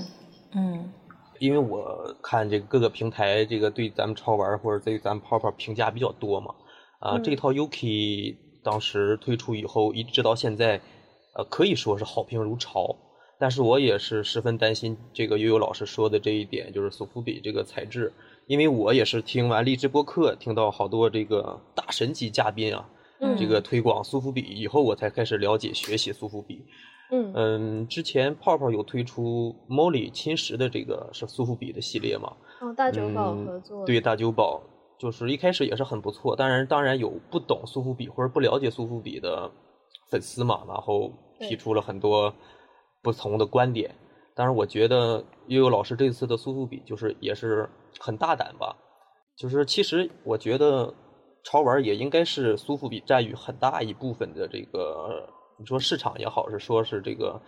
[0.55, 0.92] 嗯。
[1.38, 6.55] 因为我看这个各个平台，这个对咱们超玩或者对咱们泡泡评价比较多嘛，
[6.99, 10.81] 啊，这套 Yuki 当时推出以后，一直到现在，
[11.37, 12.94] 呃，可以说是好评如潮。
[13.38, 18.12] 但是我也是十分担心这个悠悠老师说的这一点，就是苏富比这个材质。
[18.46, 22.88] 因为我也是听完励志播客，听到好多这个大神级嘉宾啊，
[23.37, 26.64] 这个推广苏富比以后，我才开始了解学习苏富比。
[27.11, 32.33] 嗯嗯，之前泡泡有推出 Molly 侵蚀的这个是苏富比的系列嘛？
[32.61, 33.85] 哦，大酒保合作。
[33.85, 34.62] 对，大酒保
[34.99, 39.51] 就是一开始也是很不错，当然当然有不懂苏富比或者不了解苏富比的
[40.09, 42.35] 粉丝嘛，然后提出了很多
[43.03, 43.94] 不同的观点。
[44.35, 47.68] 当然，我觉得悠悠老师这次的苏富比就是也是
[47.99, 48.77] 很大胆吧。
[49.37, 50.92] 就是其实我觉得
[51.44, 57.40] 潮玩也应该是苏富比占据很大一部分的这个，你说市场也好，是说是这个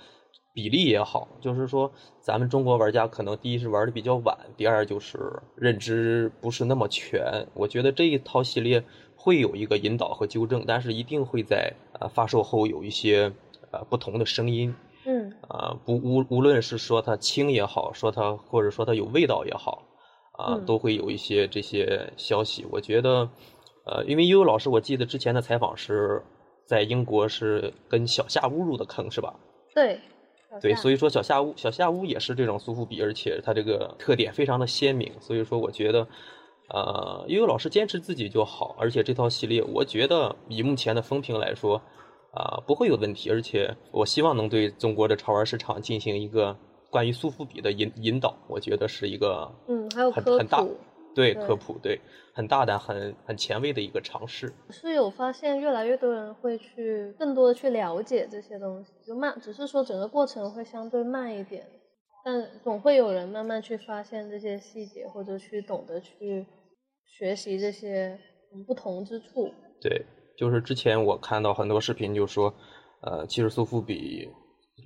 [0.54, 7.46] 比例也好，就是说咱们中国玩家可能第一是玩的比较晚，第二就是认知不是那么全。
[7.54, 8.82] 我觉得这一套系列
[9.16, 13.32] 会有一个引导和纠正，但是一定会在呃发售后有一些
[13.70, 14.74] 呃不同的声音。
[15.06, 19.82] 嗯啊，不无无论是说它轻也好，说它或者说它有味道也好，
[20.32, 22.66] 啊，都会有一些这些消息。
[22.70, 23.26] 我觉得，
[23.86, 26.22] 呃，因为悠悠老师，我记得之前的采访是
[26.66, 29.34] 在英国是跟小夏屋入的坑，是吧？
[29.74, 29.98] 对，
[30.60, 35.10] 对，所以说小夏屋小夏屋也是这种苏富比，而且它这个特点非常的鲜明。
[35.20, 36.06] 所以说，我觉得，
[36.68, 41.80] 呃，悠悠老师坚持自己就好，而且这套系列，我觉得以目前的风评来说。
[42.32, 46.56] 啊，不会有问题，而且我希望能对中国的潮玩市场进行一个
[46.90, 50.64] 关于苏富比的引引导，我觉得是一个嗯，还有很很大
[51.14, 51.98] 对科普对
[52.34, 54.52] 很大胆很很前卫的一个尝试。
[54.70, 61.66] 是有发现越来越多人会去更多的去了解这些东西，就慢，只是说整个过程会相对慢一点，
[62.22, 66.46] 但总会有人慢慢去发现这些细节，或者去懂得去
[67.06, 68.16] 学习这些
[68.66, 69.50] 不同之处。
[69.80, 70.04] 对。
[70.38, 72.54] 就是之前我看到很多视频，就说，
[73.00, 74.28] 呃，其实苏富比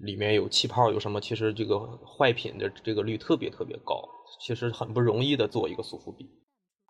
[0.01, 1.21] 里面有气泡，有什么？
[1.21, 4.03] 其实这个坏品的这个率特别特别高，
[4.41, 6.27] 其实很不容易的做一个苏富比。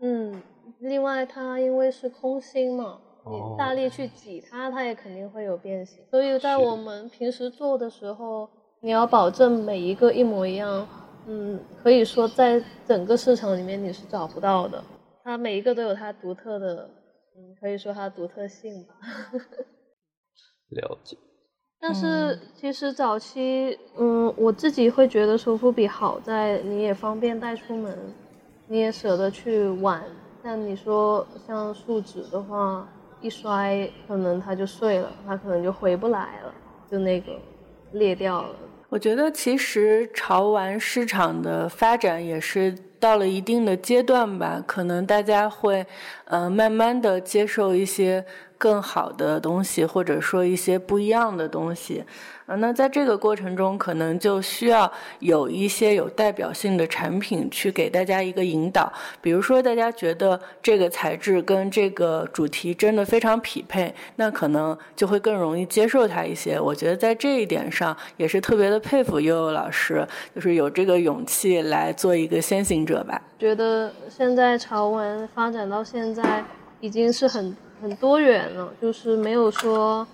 [0.01, 0.40] 嗯，
[0.79, 5.98] 另外它因为是空心嘛，你大力去挤它，它也肯定会有变形。
[6.09, 8.48] 所以在我们平时做的时候，
[8.81, 10.87] 你要保证每一个一模一样。
[11.27, 14.83] 嗯，可以说在整个市场里面你是找不到的，
[15.25, 16.88] 它每一个都有它独特的。
[17.37, 18.95] 嗯，可以说它独特性吧。
[20.71, 21.16] 了解。
[21.81, 27.99] 但是其实早期，嗯，我自己会觉得收腹笔好在你也方便带出门，
[28.68, 30.03] 你也舍得去玩。
[30.42, 32.88] 但你说像树脂的话，
[33.21, 36.55] 一摔可能它就碎了，它可能就回不来了，
[36.90, 37.37] 就那个
[37.92, 38.55] 裂掉了。
[38.88, 42.77] 我觉得其实潮玩市场的发展也是。
[43.03, 45.85] 到了一定的阶段吧，可能大家会，
[46.27, 48.25] 呃，慢慢的接受一些。
[48.62, 52.05] 更好的东西，或者说一些不一样的东西，
[52.47, 54.88] 啊，那在这个过程中，可能就需要
[55.19, 58.93] 有一些有代表性的产品去给大家一个引导。
[59.21, 66.61] 比如说，大家觉得这个材质跟这个主题真的非常匹配，那可能就会更容易接受它一些。
[66.61, 73.22] 我觉得在这一点上也是特别的佩服悠悠老师，就是有这个勇气来做一个先行者吧。
[73.38, 76.44] 觉得现在潮玩发展到现在
[76.81, 77.57] 已经是很。
[77.83, 80.07] 很多元了，就是没有说，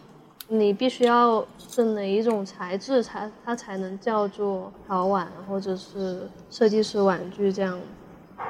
[0.48, 7.78] 你必须要是哪一种材质才它才能叫做潮玩或者是设计师玩具这样。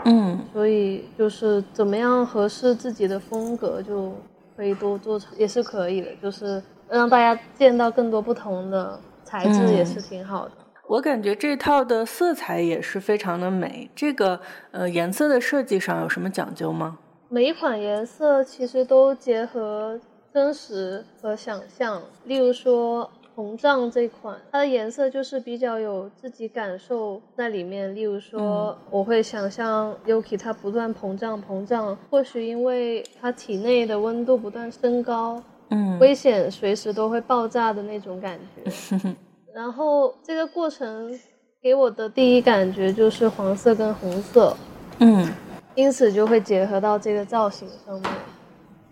[0.04, 4.12] 嗯，所以就是怎么样合适自己的风格，就
[4.56, 10.52] 可以多做也是可以的，就是让大家见到更多不同的材质也是挺好的。
[10.88, 16.96] 我感觉这套的色彩也是非常的美，这个呃颜色的设计上有什么讲究吗？
[17.28, 20.00] 每一款颜色其实都结合
[20.32, 27.94] 真实和想象，例如说膨胀这款，它的颜色就是比较有自己感受在里面。
[27.94, 39.08] 例如说，我会想象 Yuki 它不断膨胀膨胀，或许因为它体内的温度不断升高，嗯，危险随时都会爆炸的那种感觉。
[39.54, 41.18] 然后这个过程
[41.60, 44.56] 给我的第一感觉就是黄色跟红色，
[45.00, 45.28] 嗯。
[45.74, 48.10] 因此就会结合到这个造型上面。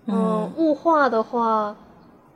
[0.07, 1.77] 嗯，雾化的话，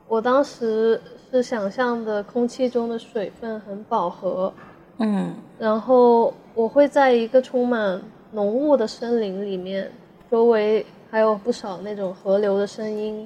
[0.09, 0.99] 我当时
[1.31, 4.51] 是想象的空气中的水分很饱和。
[4.97, 8.01] 嗯，然后我会在一个充满
[8.33, 9.89] 浓雾的森林里面，
[10.29, 13.25] 周围还有不少那种河流的声音。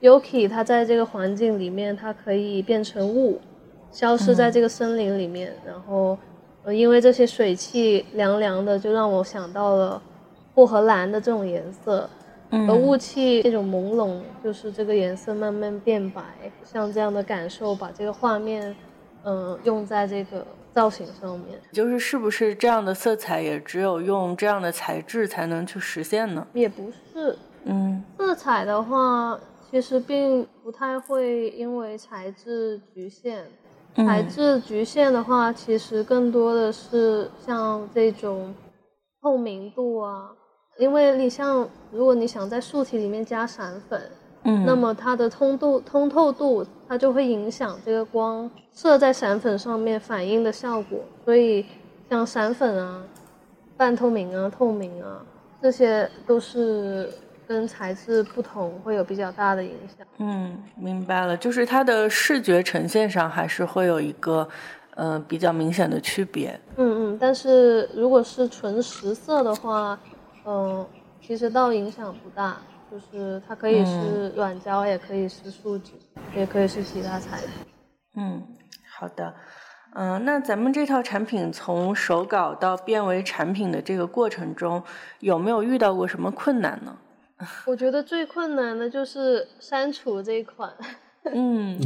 [0.00, 3.40] Yuki 它在这个环境里面，它可以变成雾，
[3.90, 5.54] 消失在这个森林里面。
[5.66, 6.18] 然后，
[6.64, 10.02] 呃，因为这些水汽凉凉的，就让我想到了。
[10.56, 12.08] 薄荷蓝的这种颜色，
[12.48, 16.22] 而雾气这种朦胧，就是这个颜色慢慢变白，
[16.64, 18.74] 像这样的感受，把这个画面，
[19.24, 26.46] 嗯，用在这个造型上面，就是是不是这样的色彩也只有用这样的材质才能去实现呢？
[26.54, 29.38] 也不是，嗯，色彩的话，
[29.70, 33.44] 其实并不太会因为材质局限，
[33.96, 38.54] 材质局限的话，其实更多的是像这种
[39.22, 40.30] 透明度啊。
[40.78, 43.98] 因为你像，如果你想在素体里面加闪粉，
[44.42, 50.98] 嗯，那么它的通度、通透度，它就会影响这个光射在闪粉上面反应的效果。
[51.24, 51.64] 所以，
[52.10, 53.02] 像闪粉啊、
[53.76, 55.24] 半透明啊、透明啊，
[55.62, 57.10] 这些都是
[57.46, 60.06] 跟材质不同会有比较大的影响。
[60.18, 64.48] 嗯，明白了，就是它的视觉呈现上还是会有一个，
[64.94, 66.58] 呃，比较明显的区别。
[66.76, 69.98] 嗯嗯，但是如果是纯实色的话。
[70.48, 70.86] 嗯，
[71.20, 75.90] 其实倒影响不大，就是它可以是软胶，也可以是树脂，
[76.36, 77.48] 也可以是其他材质。
[78.14, 78.40] 嗯，
[78.88, 79.34] 好的。
[79.94, 84.80] 嗯，那咱们这套产品从手稿到变为产品的这个过程中，
[85.18, 86.96] 有没有遇到过什么困难呢？
[87.66, 90.72] 我觉得最困难的就是删除这一款。
[91.32, 91.78] 嗯，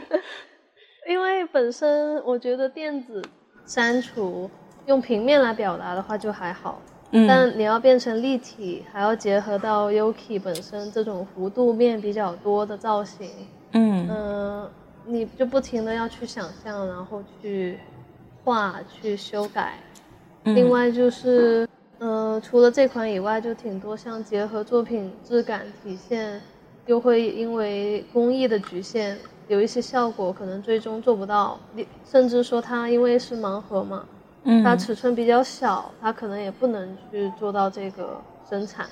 [1.08, 3.22] 因为本身我觉得电子
[3.64, 4.50] 删除
[4.86, 6.80] 用平面来表达的话就还好。
[7.26, 13.30] 但你要变成立体，还要结合到 Yuki 本身这种弧度面比较多的造型，
[13.72, 14.70] 嗯
[15.06, 17.78] 你就不停的要去想象，然后去
[18.44, 19.78] 画、去修改。
[20.44, 21.66] 另外就是，
[22.00, 26.40] 嗯，除了这款以外，就挺多像结合作品质感体现，
[26.86, 31.58] 又会因为工艺的局限，有一些效果可能最终做不到。
[32.04, 34.04] 甚至说它因为是盲盒嘛。
[34.44, 38.16] 嗯它尺寸比较小，它可能也不能去做到这个
[38.48, 38.88] 生产，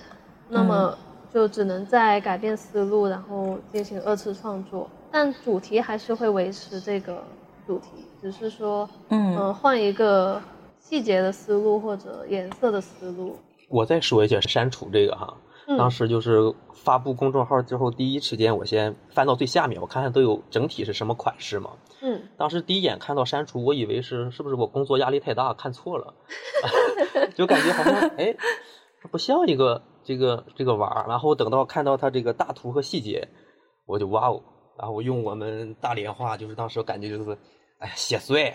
[0.48, 0.98] 那么
[1.32, 4.90] 就只能再改变思路，然后进行二次创作。
[5.10, 7.22] 但主题还是会维持这个
[7.66, 10.42] 主题，只是说，嗯，换一个
[10.88, 13.36] 细节的思路或者颜色的思路。
[13.68, 15.36] 我再说一下删除这个哈。
[15.76, 21.72] 当时就是发布公众号之后，第一时间我先翻到最下面，我看看都有整体是什么款式嘛。
[22.02, 22.28] 嗯。
[22.36, 26.14] 当时第一眼看到删除，我以为是是不是我工作压力太大看错了，
[27.34, 28.36] 就感觉好像哎，
[29.10, 31.06] 不像一个这个这个碗儿。
[31.08, 33.26] 然后等到看到它这个大图和细节，
[33.86, 34.40] 我就哇哦！
[34.78, 37.36] 然后用我们大连话，就是当时感觉就是
[37.78, 38.54] 哎写碎，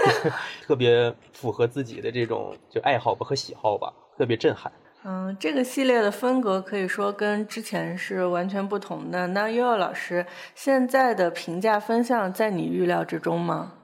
[0.66, 4.72] 特别符合自己的这种就爱好吧和喜好吧，特别震撼。
[5.04, 9.26] 嗯，这个系列的风格可以说跟之前是完全不同的。
[9.26, 10.24] 那悠悠老师
[10.54, 13.74] 现在的评价分项在你预料之中吗？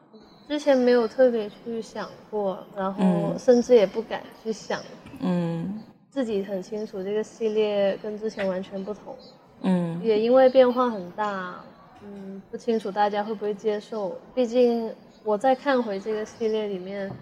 [0.49, 4.81] 之前没有特别去想过，然后甚至也不敢去想。
[5.21, 9.15] 嗯，自己很清楚这个系列跟之前完全不同。
[9.61, 11.63] 嗯，也因为变化很大，
[12.03, 14.17] 嗯，不清楚大家会不会接受。
[14.35, 14.91] 毕竟。
[15.23, 17.13] 我在看回这个系列里面，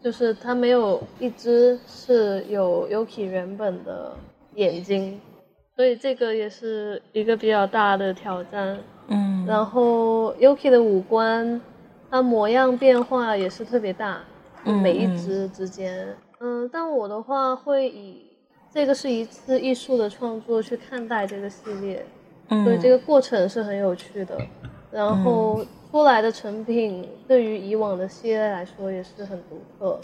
[0.00, 4.16] 就是它没有一只是有 Yuki 原本的
[4.54, 5.20] 眼睛，
[5.74, 8.78] 所以这个也是一个比较大的挑战。
[9.08, 11.60] 嗯，然后 Yuki 的五官，
[12.08, 14.20] 它模样变化也是特别大，
[14.62, 16.16] 每一只之间。
[16.38, 18.24] 嗯，但我的话会以
[18.72, 22.06] 这个是一次艺术的创作去看待这个系列。
[22.48, 24.38] 所以这个过程是很有趣的。
[24.90, 30.00] 然后出来的成品对于以往的系列来说也是很独特。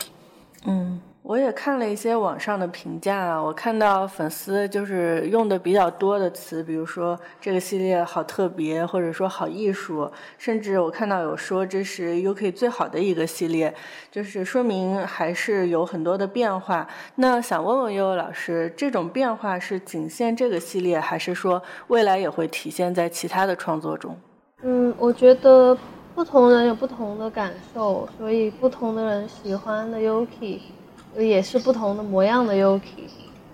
[0.66, 1.00] 嗯。
[1.24, 10.06] 我也看了一些网上的评价，我看到粉丝就是用的比较多的词，比如说这个系列好特别，或者说好艺术，
[10.36, 13.74] 甚至我看到有说这是 UK 最好的一个系列，
[14.10, 16.86] 就是说明还是有很多的变化。
[17.14, 24.14] 那想问问悠悠老师，这种变化是仅限这个系列，还是说未来也会体现在其他的创作中？
[24.60, 25.74] 嗯，我觉得
[26.14, 30.60] 不同人有不同的感受，所以不同的人喜欢的 UK。
[31.16, 33.08] 也是不同的模样的 Yuki，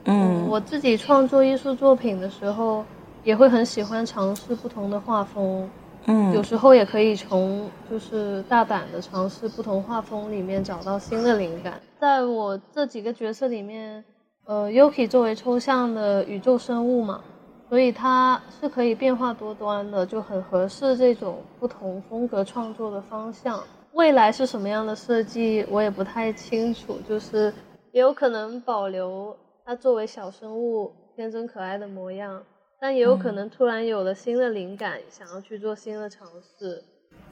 [0.05, 2.85] 嗯，我自己创作艺术作品的时候，
[3.23, 5.69] 也会很喜欢尝试不同的画风，
[6.07, 11.81] 嗯，有时候也可以从就是大胆的尝试不同画风里面找到新的灵感。
[11.99, 14.03] 在我这几个角色里面，
[14.47, 17.21] 呃，Yuki 作为抽象的宇宙生物嘛，
[17.69, 23.61] 所以它是可以变化多端的，就很合适这种不同风格创作的方向。
[23.93, 26.99] 未来是什么样的设计，我也不太清楚。
[27.09, 27.53] 就是
[27.93, 32.43] 也有可能保留它作为小生物天真可爱的模样，
[32.81, 36.27] 但也有可能突然有了新的灵感，想要去做新的尝
[36.59, 36.83] 试，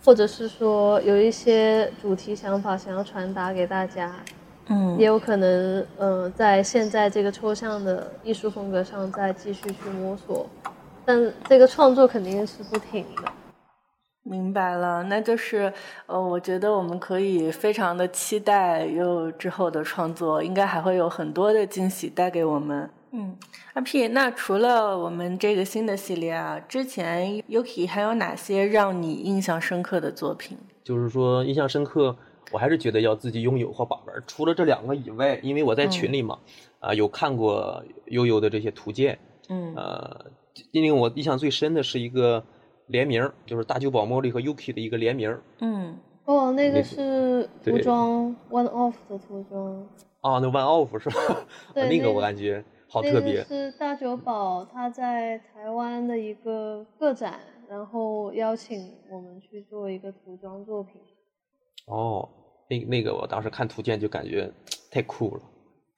[0.04, 4.14] 或者是说有一些主题想法想要传达给大家。
[4.70, 10.46] 嗯，也有可能，嗯，在现在这个抽象的艺术风格上再继续去摸索，
[11.06, 13.32] 但这个创作肯定是不停的。
[14.28, 15.72] 明白了，那就是，
[16.04, 22.90] 呃，我觉得我们可以非常的期待又之后的创作，应该还会有很多的惊喜带给我们。
[23.12, 23.34] 嗯，
[23.72, 30.58] 阿 P，那除了我们这个新的系列啊，之前 Yuki 还有哪些让你印象深刻的作品？
[30.84, 32.14] 就是说印象深刻，
[32.52, 34.22] 我还是觉得要自己拥有或把玩。
[34.26, 36.38] 除了这两个以外，因为我在群里嘛，
[36.80, 39.18] 啊，有看过悠悠的这些图鉴。
[39.48, 40.26] 嗯，呃，
[40.70, 42.44] 因为我印象最深的是一个。
[42.88, 45.40] 联名就是大久保茉莉和 Yuki 的一个联名。
[45.60, 49.86] 嗯，哦，那个是涂装 One Off 的涂装。
[50.20, 51.46] 啊，那 One Off 是吧？
[51.72, 53.44] 对，那个我感觉好特别。
[53.44, 61.00] 是大久保他在台湾的一个个展，然后邀请我们去做一个涂装作品。
[61.86, 62.28] 哦，
[62.68, 64.50] 那那个我当时看图鉴就感觉
[64.90, 65.42] 太酷了。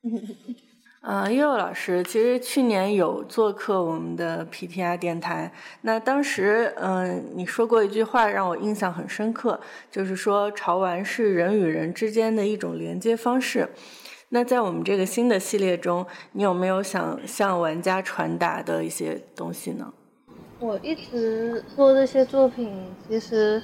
[1.03, 5.51] 呃，悠悠老师其实去年有做客我们的 PTR 电台。
[5.81, 9.59] 那当时，嗯，你说过一句话让我印象很深刻，
[9.91, 13.67] 就是说潮玩是人与人之间的一种连接方式。
[14.29, 19.91] 那在我们这个新的系列中，你有没有想向玩家传达的一些东西呢？
[20.59, 22.71] 我一直做这些作品，
[23.09, 23.63] 其实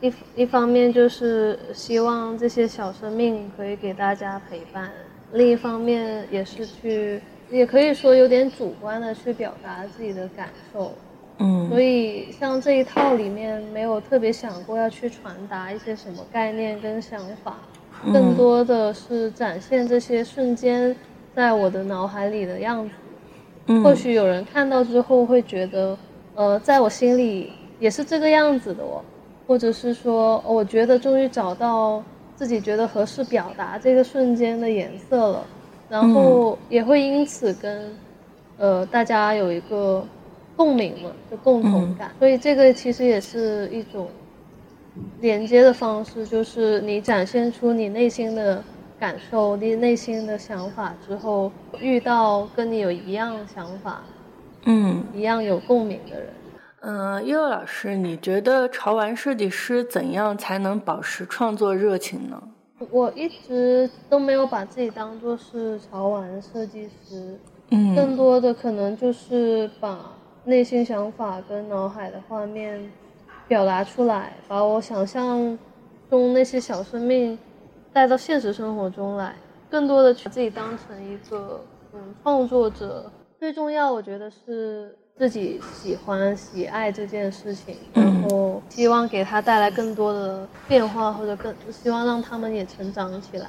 [0.00, 4.90] 一一方面就是希望这些小生命可以给大家陪伴。
[5.32, 10.92] 另一方面也是去，也可以说有点主观的去表达自己的感受，
[11.38, 17.58] 嗯，所以像这一套里面没有特别想过要去传达一些什么概念跟想法，
[18.12, 20.96] 更多的是展现这些瞬间
[21.32, 22.94] 在我的脑海里的样子。
[23.84, 25.96] 或许有人看到之后会觉得，
[26.34, 29.00] 呃，在我心里也是这个样子的哦，
[29.46, 32.02] 或者是说，我觉得终于找到。
[32.40, 35.46] 自己觉得合适表达这个瞬间的颜色了，
[35.90, 37.94] 然后也会因此跟，
[38.56, 40.02] 呃，大家有一个
[40.56, 42.10] 共鸣嘛，就共同感。
[42.18, 44.08] 所以这个其实也是一种
[45.20, 48.64] 连接的方式，就是你展现出你内心的
[48.98, 54.00] 感受、你内心的想法之后，遇到跟你有一样想法、
[54.64, 56.30] 嗯，一样有共鸣的人。
[56.82, 62.42] 嗯，悠悠老师，你觉得潮玩设计师怎样才能保持创作热情呢？
[62.90, 67.38] 我一直都没有把自己当做是潮玩设计师，
[67.70, 72.90] 嗯，更多的可能就是把内心想法跟脑海的画面
[73.46, 75.58] 表达出来，把我想象
[76.08, 77.38] 中那些小生命
[77.92, 79.36] 带到现实生活中来，
[79.68, 81.62] 更多的把自己当成一个
[81.92, 83.12] 嗯创作者。
[83.38, 84.96] 最重要，我觉得是。
[85.20, 93.46] 自己喜欢、喜爱这件事情，然后希望给他带来更多的变化，或者更希望让他们也成长起来。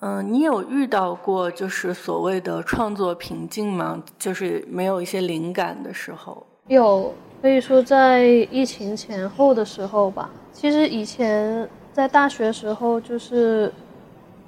[0.00, 4.02] 嗯，你有遇到过就是所谓的创作瓶颈吗？
[4.18, 6.44] 就是没有一些灵感的时候？
[6.66, 10.28] 有，可以说在疫情前后的时候吧。
[10.52, 13.72] 其实以前在大学时候就是。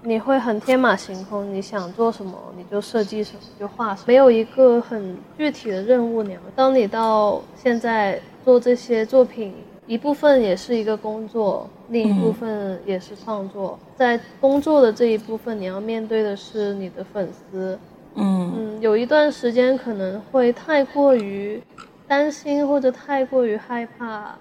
[0.06, 6.22] 你会很天马行空，你想做什么你就设计什么，就画什么，没有一个很具体的任务。
[6.22, 9.54] 你当你到现在做这些作品，
[9.86, 13.78] 一部分也是一个工作，另一部分也是创作。
[13.96, 17.78] 在工作的这一部分，你要面对的是你的粉丝。
[18.16, 21.62] 嗯嗯，有一段时间可能会太过于
[22.06, 24.36] 担心或者太过于害怕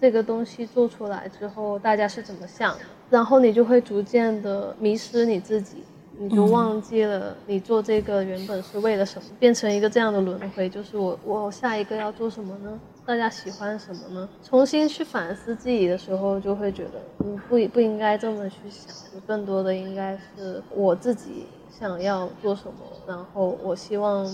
[0.00, 2.74] 这个东西做出来之后大家是怎么想，
[3.12, 5.84] 然后你就会逐渐的迷失你自己。
[6.18, 12.78] 你就忘记了你做这个原本是为了什么，变成一个这样的轮回，就是我我下一个要做什么呢？
[13.04, 14.28] 大家喜欢什么呢？
[14.42, 18.94] 重新去反思自己的时候，就会觉得嗯不不应该这么去想，
[19.26, 22.74] 更多的应该是我自己想要做什么，
[23.06, 24.24] 然后我希望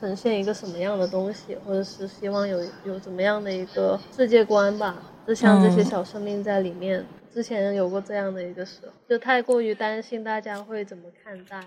[0.00, 7.04] 呈现一个什么样的东西，或者是希望有有怎么样的一个世界观吧，就像这些小生命在里面。
[7.32, 11.58] 之前有过这样的一个时候，就太过于担心大家会怎么看待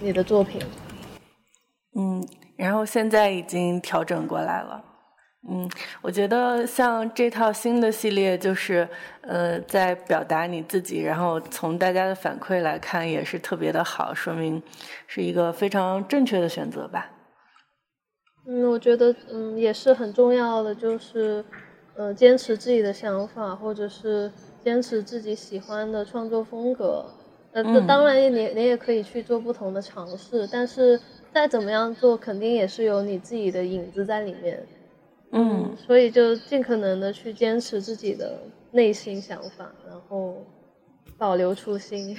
[0.00, 0.62] 你的作品。
[1.94, 2.26] 嗯，
[2.56, 4.82] 然后现在已经调整过来了。
[5.48, 5.70] 嗯，
[6.00, 8.88] 我觉得像这套新的系列，就是
[9.20, 14.62] 呃，在表达你自己，然后从大家的反馈来看，也是特别的好，说明
[15.06, 17.10] 是一个非常正确的选择吧。
[18.46, 21.44] 嗯，我觉得嗯也是很重要的，就是
[21.96, 24.32] 呃坚持自己的想法，或者是。
[24.64, 27.04] 坚持自己喜欢的创作风格，
[27.52, 31.00] 呃，那当然你你也可以去做不同的尝试，但是
[31.32, 34.66] 再怎么样做，肯定也是有你自己的影子在里面，
[35.32, 38.38] 嗯，所以就尽可能的去坚持自己的
[38.72, 40.44] 内心想法，然后
[41.16, 42.16] 保留初心。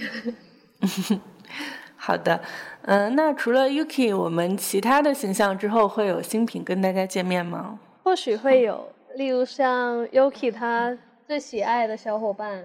[1.95, 2.41] 好的，
[2.81, 7.79] 嗯，那除了 Yuki，我们其他的形象之后会有新品跟大家见面吗？
[8.03, 10.97] 或许会有，例如像 Yuki 他。
[11.31, 12.61] 最喜爱的小伙伴，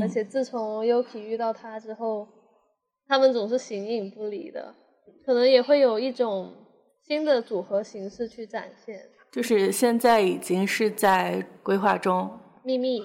[0.00, 2.26] 而且自从 Yuki 遇到他之后，
[3.06, 4.74] 他们总是形影不离的，
[5.26, 6.54] 可能也会有一种
[7.06, 8.98] 新的组合形式去展现。
[9.30, 12.30] 就是现在已经是在规划中，
[12.62, 13.04] 秘密，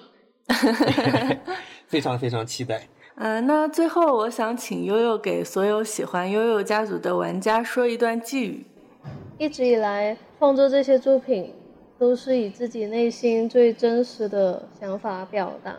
[1.88, 2.88] 非常非常期待。
[3.20, 8.66] 嗯，那最后我想请悠悠给所有喜欢悠悠家族的玩家说一段寄语。
[9.38, 11.54] 一直以来创作这些作品。
[12.00, 15.76] 都是以自己内心最真实的想法表达，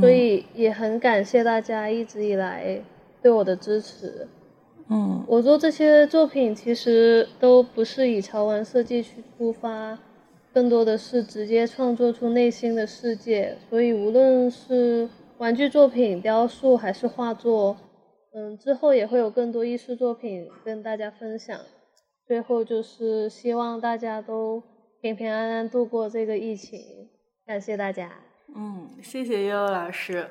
[0.00, 2.82] 所以也很感谢大家一直以来
[3.22, 4.26] 对我的支持。
[4.88, 9.96] 嗯，我做这些作品其实都不是以潮玩设计去出发，
[10.52, 13.56] 更多的是直接创作出内心的世界。
[13.70, 17.76] 所以无论是玩具作品、雕塑还是画作，
[18.34, 21.56] 嗯，之后也会有更多艺术作品跟大家分享。
[22.26, 24.60] 最后就是希望大家都。
[25.00, 26.80] 平平安安度过这个疫情，
[27.46, 28.10] 感谢大家。
[28.54, 30.28] 嗯，谢谢悠悠老师，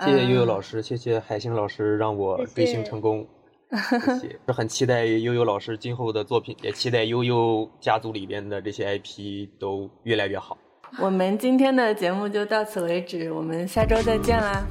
[0.00, 3.26] 谢谢悠悠老师，谢谢海星老师让我追星成功。
[3.72, 10.58] 谢谢，是很期待悠悠老师今后的作品，也期待悠悠家族里边的这些 IP 都越来越好。
[10.98, 14.66] 我们今天的节目就到此为止，我们下周再见啦，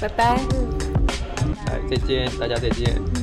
[0.00, 0.36] 拜拜。
[1.66, 3.19] 哎，再见，大家再见。